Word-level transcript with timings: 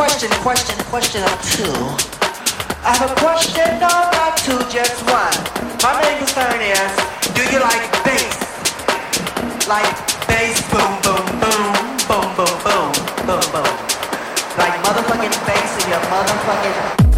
question, 0.00 0.30
question, 0.40 0.78
question 0.86 1.20
or 1.20 1.36
two. 1.44 1.76
I 2.80 2.96
have 2.96 3.12
a 3.12 3.20
question, 3.20 3.68
no, 3.84 3.92
not 4.16 4.32
two, 4.38 4.56
just 4.72 4.96
one. 5.12 5.36
My 5.84 5.92
main 6.00 6.16
concern 6.16 6.56
is, 6.56 6.88
do 7.36 7.44
you 7.52 7.60
like 7.60 7.84
bass? 8.00 8.32
Like 9.68 9.92
bass, 10.24 10.56
boom, 10.72 10.88
boom, 11.04 11.20
boom, 11.36 11.72
boom, 12.08 12.28
boom, 12.32 12.56
boom, 12.64 12.92
boom, 13.28 13.44
boom. 13.52 13.72
Like 14.56 14.72
motherfucking 14.88 15.36
bass 15.44 15.84
in 15.84 15.90
your 15.90 16.00
motherfucking. 16.08 17.09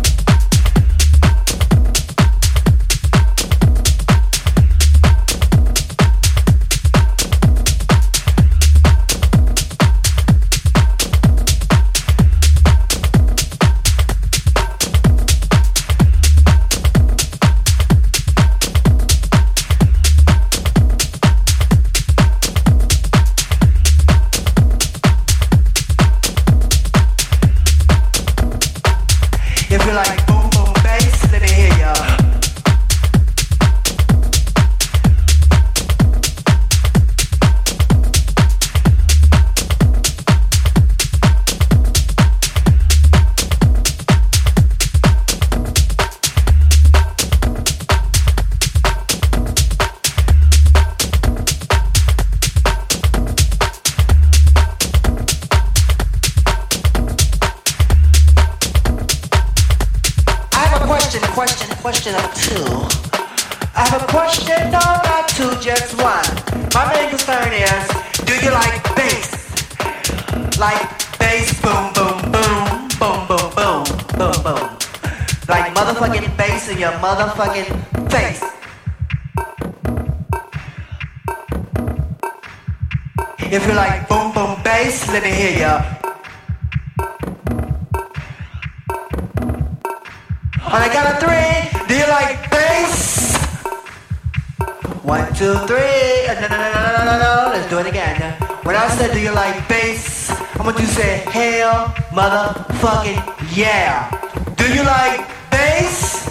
One, 95.12 95.28
two, 95.34 95.52
three. 95.68 96.24
Uh, 96.24 96.40
No, 96.40 96.48
no, 96.48 96.56
no, 96.56 96.68
no, 96.72 96.90
no, 96.96 97.04
no, 97.04 97.16
no. 97.20 97.34
Let's 97.52 97.68
do 97.68 97.76
it 97.80 97.86
again. 97.86 98.16
When 98.64 98.74
I 98.74 98.88
said, 98.96 99.12
do 99.12 99.20
you 99.20 99.30
like 99.30 99.68
bass? 99.68 100.30
I 100.30 100.62
want 100.64 100.78
you 100.80 100.86
to 100.86 100.90
say, 100.90 101.18
hell, 101.28 101.88
motherfucking 102.16 103.20
yeah. 103.54 104.08
Do 104.56 104.64
you 104.72 104.82
like 104.82 105.20
bass? 105.50 106.24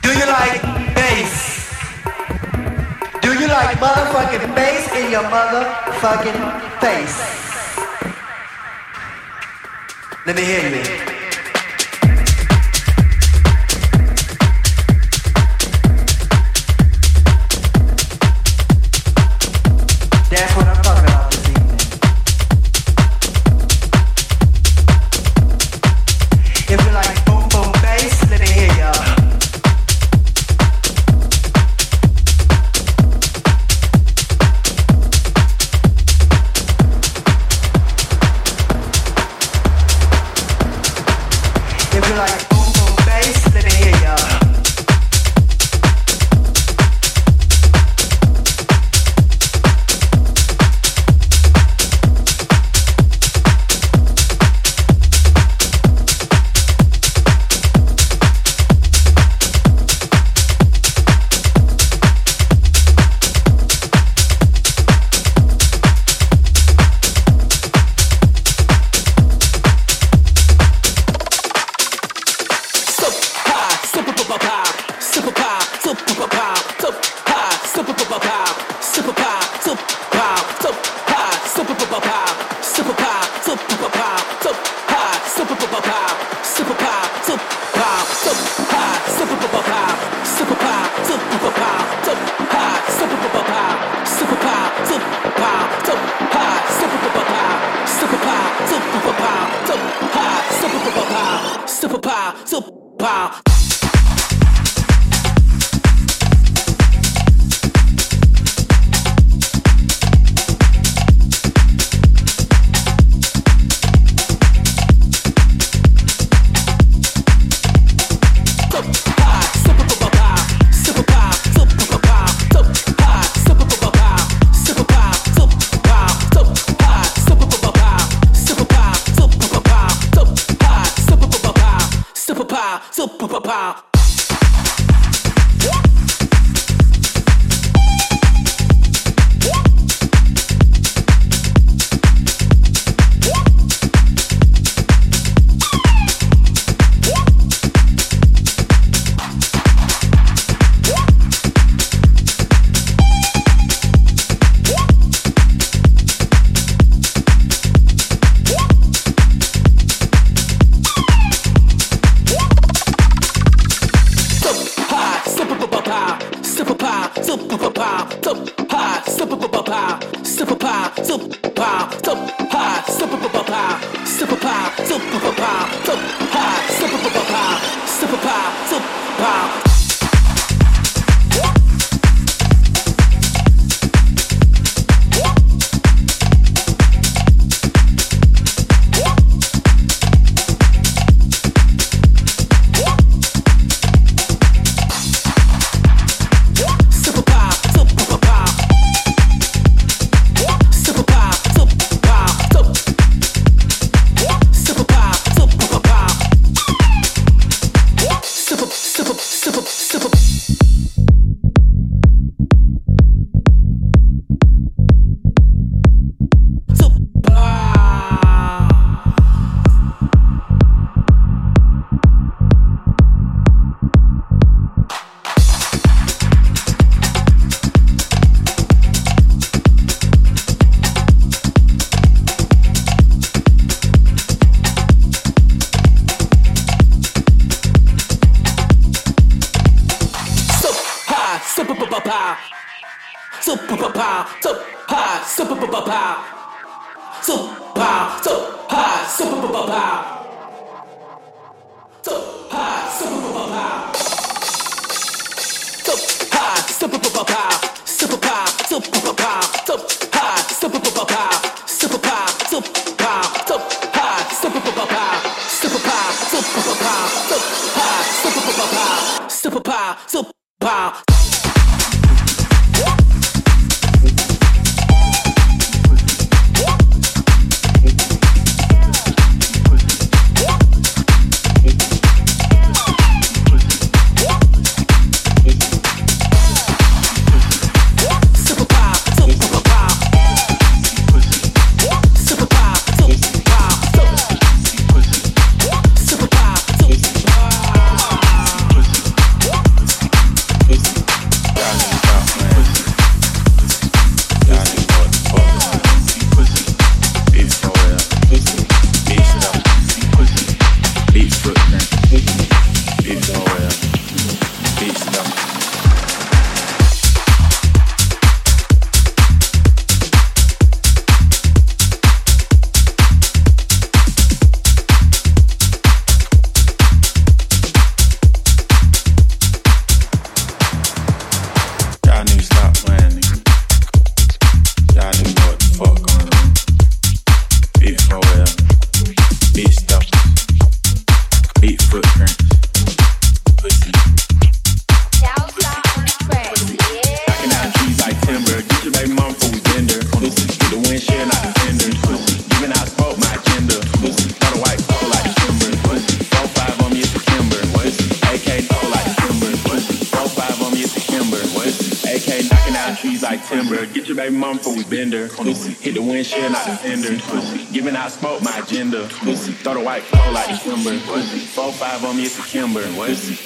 Do 0.00 0.10
you 0.16 0.26
like 0.32 0.62
bass? 0.96 1.34
Do 3.20 3.30
you 3.38 3.46
like 3.46 3.76
motherfucking 3.84 4.54
bass 4.56 4.88
in 4.96 5.10
your 5.10 5.24
motherfucking 5.24 6.40
face? 6.80 7.20
Let 10.24 10.36
me 10.36 10.42
hear 10.42 10.70
you. 10.70 11.13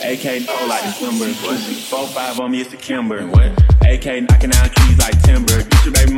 AK 0.02 0.46
no 0.46 0.66
like 0.66 0.82
December. 0.84 1.32
Four 1.88 2.06
five 2.08 2.38
on 2.40 2.50
me, 2.50 2.60
it's 2.60 2.70
September. 2.70 3.26
What? 3.26 3.52
AK 3.82 4.28
knocking 4.28 4.52
out 4.52 4.74
keys 4.74 4.98
like 4.98 5.20
timber. 5.22 5.62
Get 5.62 5.84
your 5.84 5.94
baby 5.94 6.12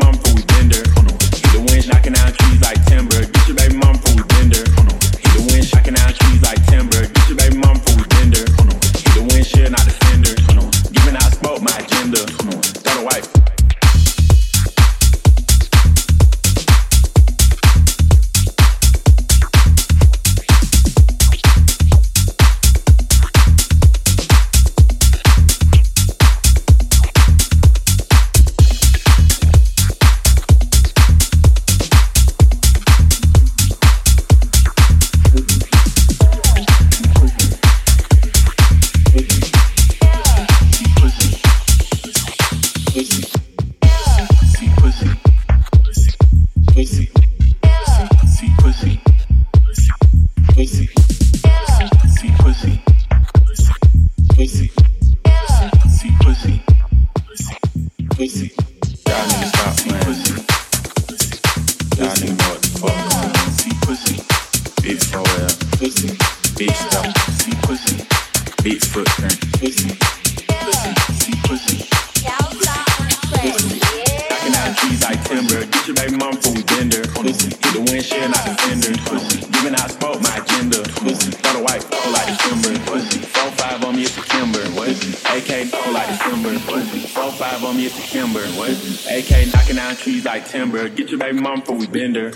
timber. 90.50 90.88
Get 90.88 91.11
your 91.11 91.19
baby 91.19 91.40
mom 91.40 91.61
before 91.61 91.76
we 91.76 91.87
bend 91.87 92.16
her. 92.16 92.30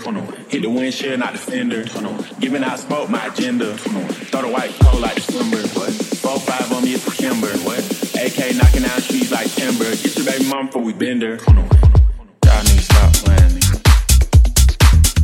Hit 0.47 0.61
the 0.61 0.69
windshield, 0.69 1.19
not 1.19 1.33
the 1.33 1.37
fender. 1.39 1.83
Giving 2.39 2.63
out 2.63 2.79
smoke, 2.79 3.09
my 3.09 3.25
agenda. 3.27 3.77
Throw 3.77 4.41
the 4.41 4.47
white 4.47 4.71
coat 4.79 5.01
like 5.01 5.15
December. 5.15 5.57
Four 5.57 6.39
five 6.39 6.71
on 6.71 6.83
me, 6.83 6.93
it's 6.93 7.13
Kimber. 7.15 7.51
AK 7.51 8.55
knocking 8.55 8.83
down 8.83 9.01
trees 9.01 9.31
like 9.31 9.51
timber. 9.51 9.83
Get 9.83 10.15
your 10.15 10.25
baby 10.25 10.45
mom 10.45 10.67
before 10.67 10.81
we 10.81 10.93
bend 10.93 11.23
her. 11.23 11.35
Y'all 11.35 12.63
niggas 12.63 12.87
stop 12.89 13.13
playing. 13.13 13.51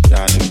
Y'all 0.09 0.27
niggas 0.27 0.50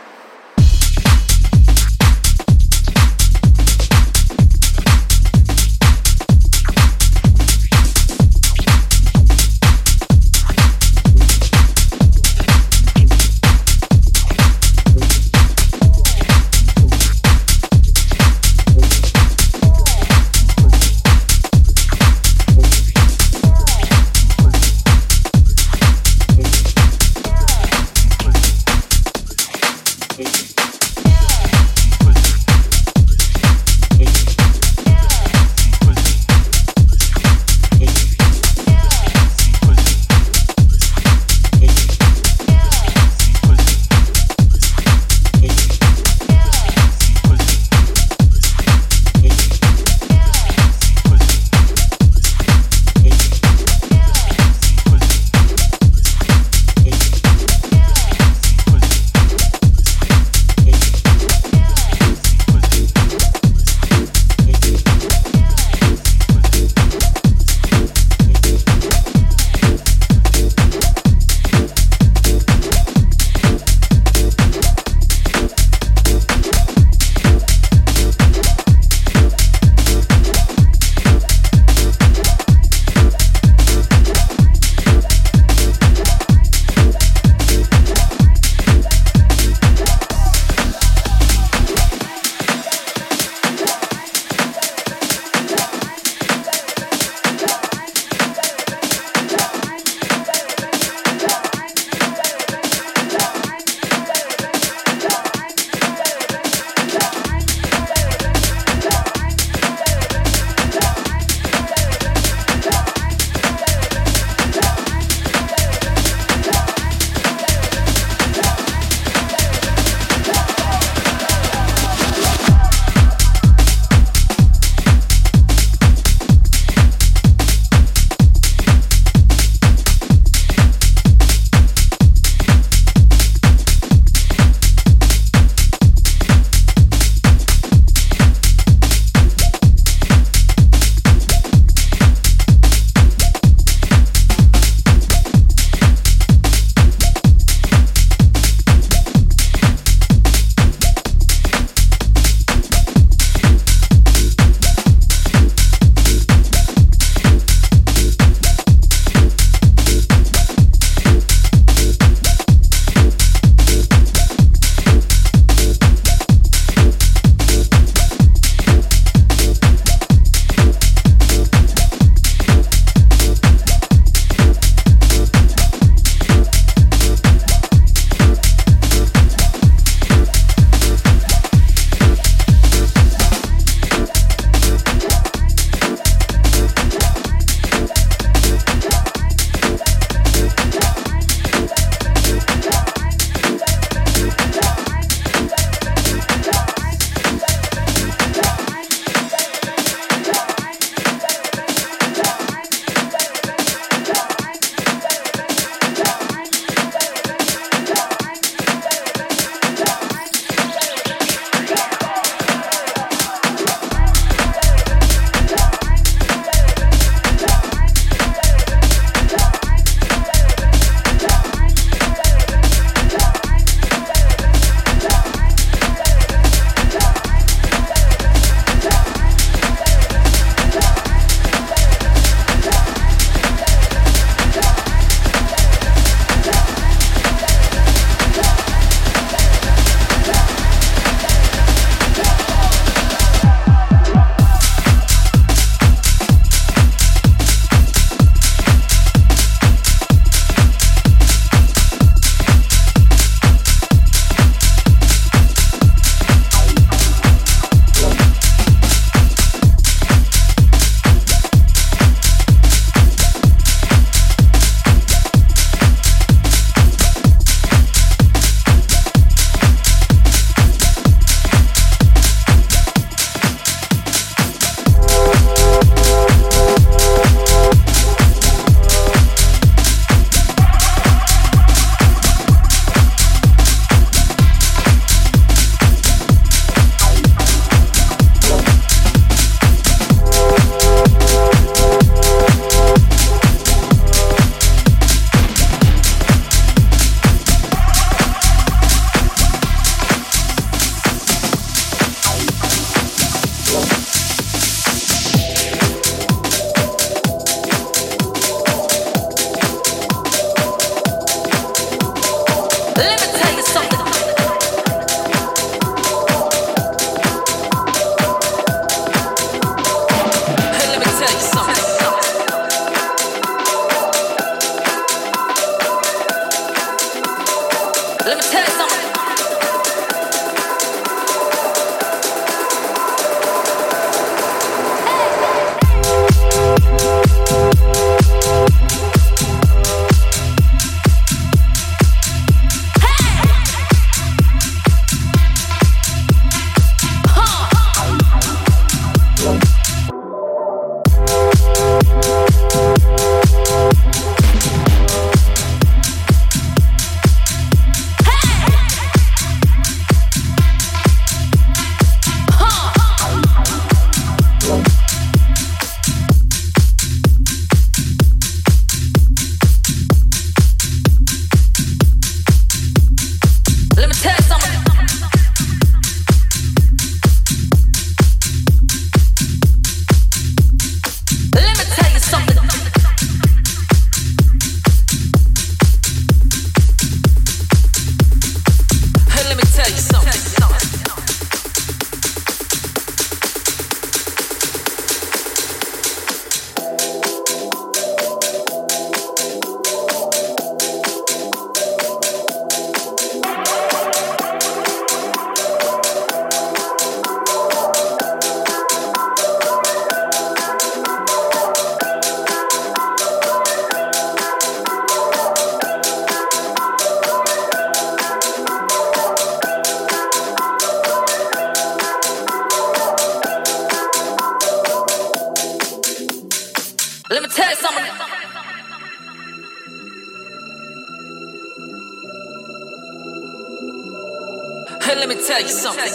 Cause 435.11 435.19
let 435.19 435.27
me 435.27 435.35
tell 435.45 435.61
you 435.61 435.67
something. 435.67 436.13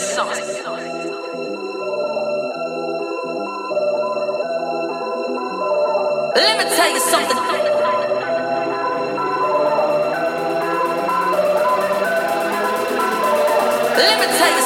Let 6.34 6.56
me 6.56 6.64
tell 6.74 6.90
you 6.90 7.00
something. 7.00 7.36
Let 13.98 14.16
me 14.18 14.26
tell 14.38 14.56
you 14.56 14.65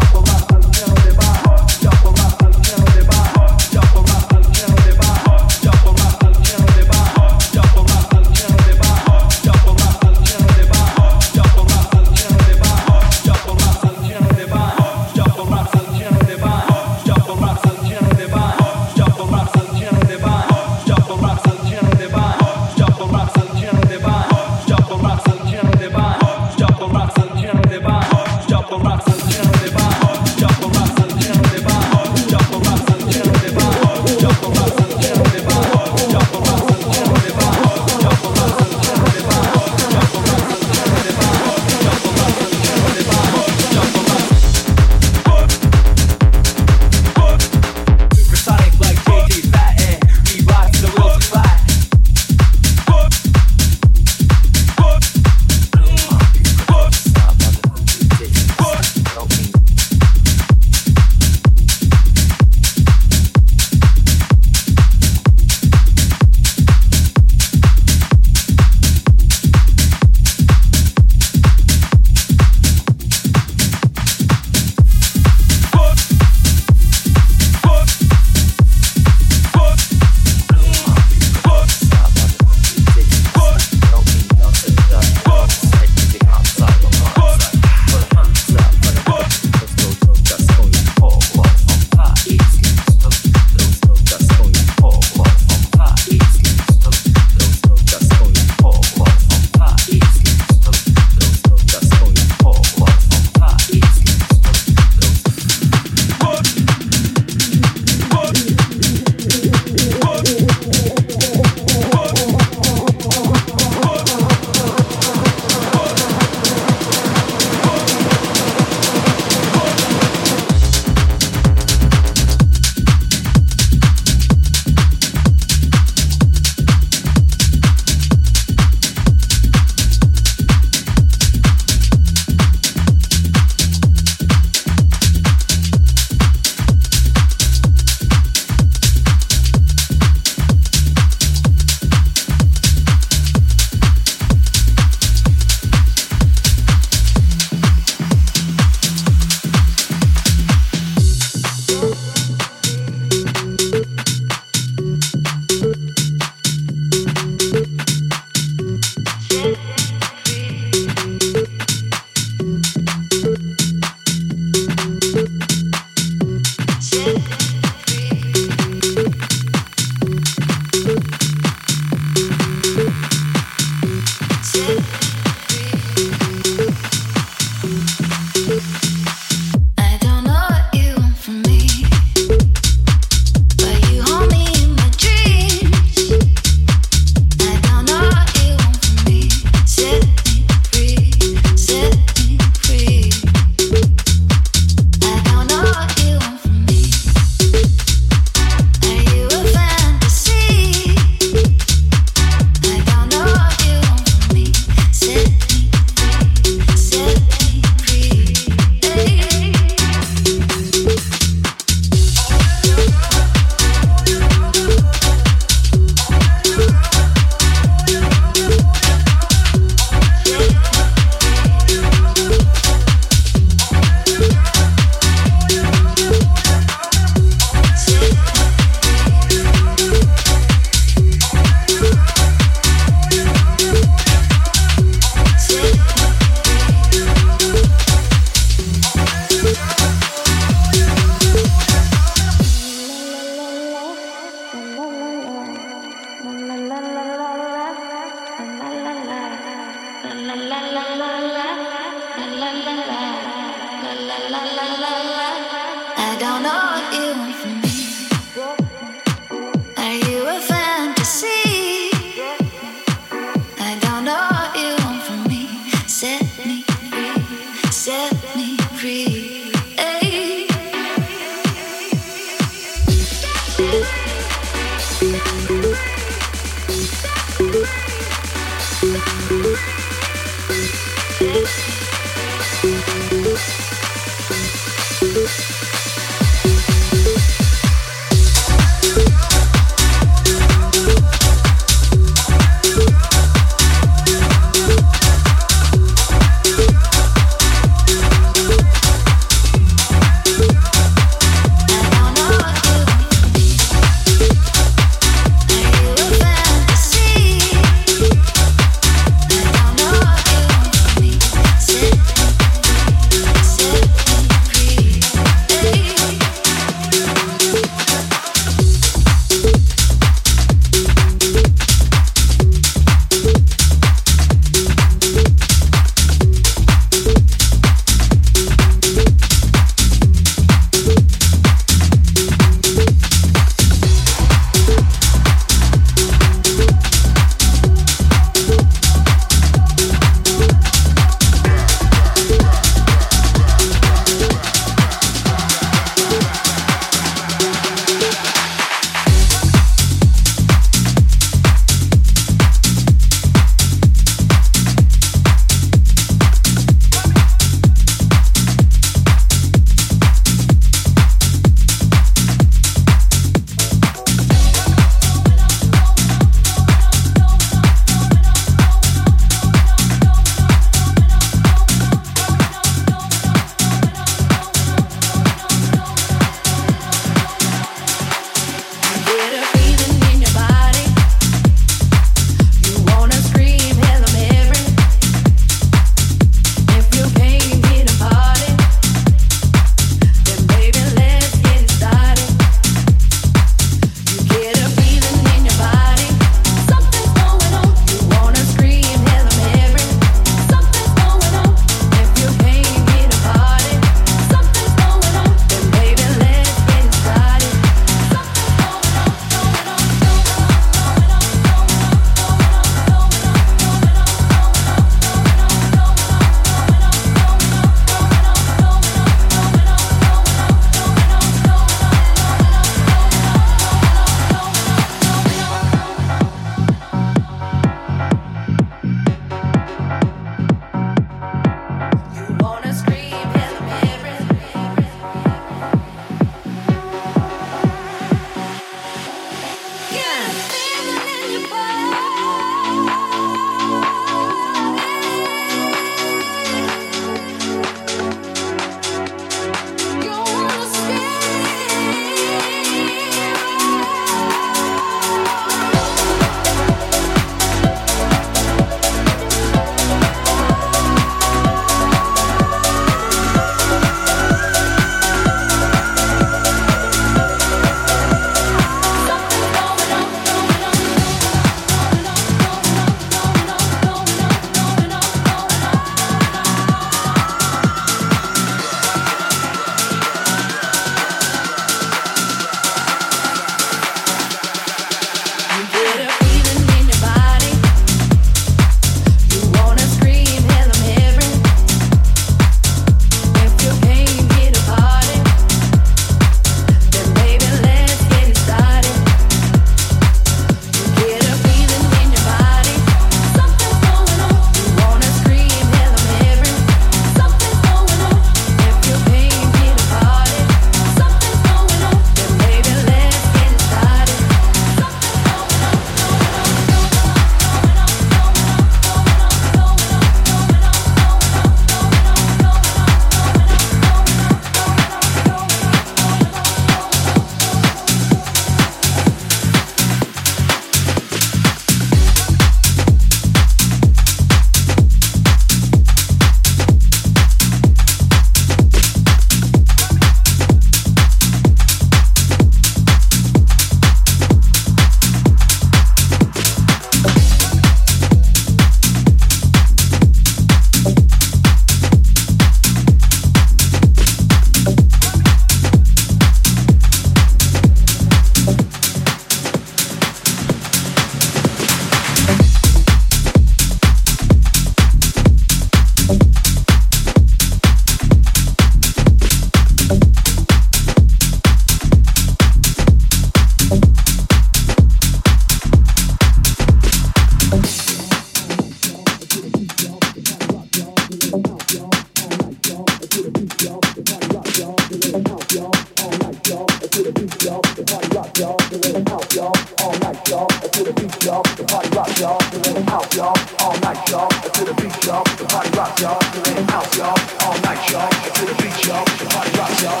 rock, 595.86 596.00
y'all, 596.00 596.56
in 596.56 596.68
house, 596.68 596.98
y'all, 596.98 597.18
all 597.44 597.60
night, 597.60 597.90
y'all, 597.90 598.10
to 598.10 598.46
the 598.46 598.54
beach, 598.62 598.86
y'all, 598.86 599.04
the 599.04 599.26
party 599.26 599.58
rocks, 599.58 599.82
y'all, 599.82 600.00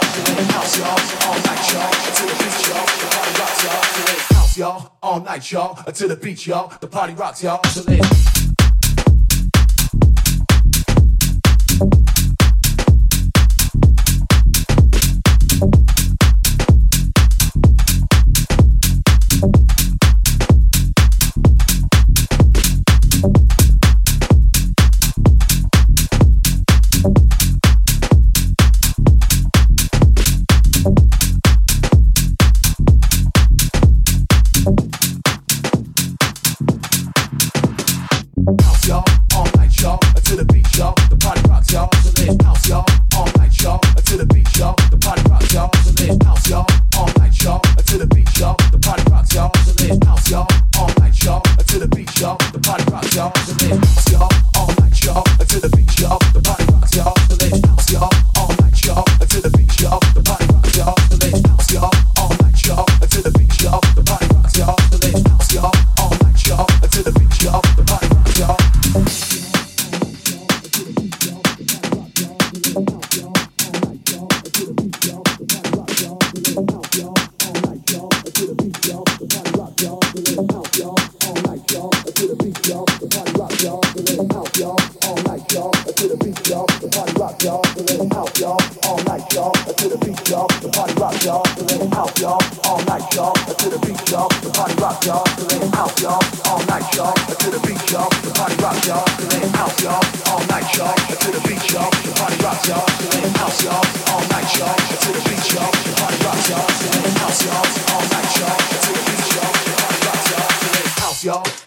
house, 0.52 0.78
y'all, 0.78 0.98
all 1.26 1.38
night, 1.46 1.72
y'all, 1.72 1.92
to 2.16 2.22
the 2.26 2.34
beat, 2.42 2.68
y'all, 2.68 2.86
the 2.86 3.06
party 3.14 3.32
rocks, 3.38 3.64
y'all, 3.64 4.36
house, 4.36 4.56
y'all, 4.58 4.92
all 5.02 5.20
night, 5.20 5.52
y'all, 5.52 5.74
to 5.92 6.08
the 6.08 6.16
beat, 6.16 6.46
y'all, 6.46 6.72
the 6.80 6.86
party 6.86 7.14
rocks, 7.14 7.42
y'all, 7.42 7.60
to 7.62 7.82
the 7.82 7.96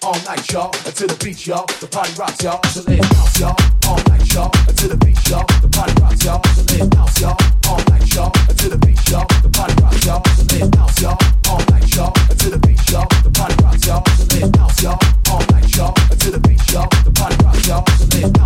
all 0.10 0.22
night, 0.26 0.52
y'all, 0.52 0.72
until 0.88 1.08
the 1.08 1.18
beach, 1.24 1.46
y'all. 1.46 1.66
The 1.80 1.86
party 1.86 2.14
rocks, 2.18 2.42
y'all, 2.42 2.60
so 2.74 2.82
live 2.90 3.06
house, 3.14 3.40
y'all, 3.40 3.56
all 3.86 4.02
night, 4.10 4.26
y'all, 4.34 4.50
until 4.68 4.90
the 4.90 4.98
beach, 4.98 5.30
y'all. 5.30 5.46
The 5.62 5.70
party 5.70 5.94
rocks, 6.02 6.26
y'all, 6.26 6.42
so 6.58 6.62
live 6.74 6.94
house, 6.98 7.22
y'all, 7.22 7.38
all 7.70 7.78
night, 7.94 8.10
y'all, 8.16 8.32
until 8.50 8.70
the 8.74 8.78
beach, 8.82 9.10
y'all. 9.12 9.28
The 9.46 9.50
party 9.54 9.76
rocks, 9.84 10.06
y'all, 10.06 10.24
so 10.34 10.44
live 10.50 10.74
house, 10.74 11.02
y'all, 11.02 11.18
all 11.46 11.62
night, 11.70 11.96
y'all, 11.96 12.14
until 12.26 12.50
the 12.50 12.58
beach, 12.58 12.90
y'all. 12.90 13.06
The 13.22 13.30
party 13.30 13.56
rocks, 13.62 13.86
y'all, 13.86 14.04
so 14.18 14.26
live 14.34 14.56
house, 14.58 14.82
y'all, 14.82 15.00
all 15.30 15.46
night, 15.54 15.70
y'all, 15.78 15.94
until 16.10 16.32
the 16.32 16.42
beach, 16.42 16.74
y'all. 16.74 16.90
The 17.06 17.12
party 17.14 17.38
rocks, 17.46 17.68
y'all, 17.70 17.86
so 17.94 18.06
live 18.18 18.39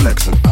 flexing. 0.00 0.49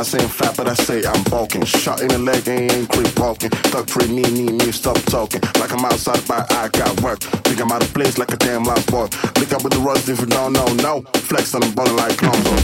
I 0.00 0.02
say 0.02 0.18
I'm 0.18 0.30
fat, 0.30 0.56
but 0.56 0.66
I 0.66 0.72
say 0.72 1.04
I'm 1.04 1.22
bulking. 1.24 1.62
Shot 1.66 2.00
in 2.00 2.08
the 2.08 2.16
leg 2.16 2.48
and 2.48 2.72
ain't 2.72 2.88
quit 2.88 3.18
walking. 3.18 3.50
Thug 3.50 3.86
pre 3.86 4.08
me, 4.08 4.22
need 4.22 4.52
me, 4.52 4.72
stop 4.72 4.96
talking. 5.12 5.42
Like 5.60 5.72
I'm 5.72 5.84
outside, 5.84 6.26
but 6.26 6.50
I 6.54 6.68
got 6.68 6.98
work. 7.02 7.20
Think 7.20 7.60
I'm 7.60 7.70
out 7.70 7.82
of 7.82 7.92
place 7.92 8.16
like 8.16 8.32
a 8.32 8.36
damn 8.38 8.64
loud 8.64 8.86
boy. 8.86 9.08
Look 9.36 9.52
up 9.52 9.62
with 9.62 9.74
the 9.74 9.80
rust 9.84 10.08
if 10.08 10.20
you 10.20 10.26
don't 10.26 10.54
know, 10.54 10.72
no. 10.80 11.02
Flex 11.28 11.54
on 11.54 11.60
the 11.60 11.72
bottom 11.76 11.96
like 11.96 12.22
Lonzo. 12.22 12.59